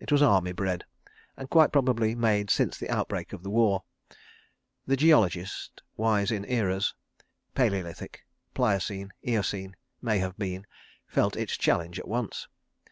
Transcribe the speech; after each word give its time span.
It 0.00 0.10
was 0.10 0.20
Army 0.20 0.50
Bread, 0.50 0.84
and 1.36 1.48
quite 1.48 1.70
probably 1.70 2.16
made 2.16 2.50
since 2.50 2.76
the 2.76 2.90
outbreak 2.90 3.32
of 3.32 3.44
the 3.44 3.50
war. 3.50 3.84
The 4.84 4.96
geologist, 4.96 5.80
wise 5.96 6.32
in 6.32 6.44
Eras—Paleolithic, 6.46 8.24
Pliocene, 8.52 9.12
Eocene, 9.24 9.76
May 10.02 10.18
have 10.18 10.36
been—felt 10.36 11.36
its 11.36 11.56
challenge 11.56 12.00
at 12.00 12.08
once. 12.08 12.48